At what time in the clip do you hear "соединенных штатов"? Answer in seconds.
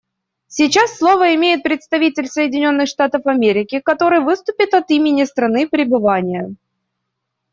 2.27-3.27